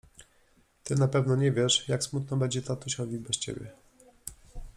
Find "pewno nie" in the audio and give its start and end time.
1.07-1.51